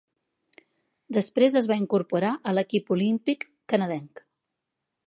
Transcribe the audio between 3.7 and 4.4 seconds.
canadenc.